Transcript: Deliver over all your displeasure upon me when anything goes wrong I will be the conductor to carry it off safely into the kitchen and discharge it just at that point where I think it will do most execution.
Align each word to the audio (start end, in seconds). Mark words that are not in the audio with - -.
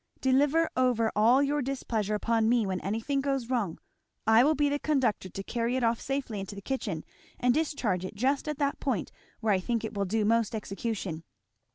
Deliver 0.19 0.67
over 0.75 1.11
all 1.15 1.43
your 1.43 1.61
displeasure 1.61 2.15
upon 2.15 2.49
me 2.49 2.65
when 2.65 2.79
anything 2.81 3.21
goes 3.21 3.51
wrong 3.51 3.77
I 4.25 4.43
will 4.43 4.55
be 4.55 4.67
the 4.67 4.79
conductor 4.79 5.29
to 5.29 5.43
carry 5.43 5.75
it 5.75 5.83
off 5.83 6.01
safely 6.01 6.39
into 6.39 6.55
the 6.55 6.61
kitchen 6.63 7.03
and 7.39 7.53
discharge 7.53 8.03
it 8.03 8.15
just 8.15 8.47
at 8.47 8.57
that 8.57 8.79
point 8.79 9.11
where 9.41 9.53
I 9.53 9.59
think 9.59 9.83
it 9.83 9.93
will 9.93 10.05
do 10.05 10.25
most 10.25 10.55
execution. 10.55 11.23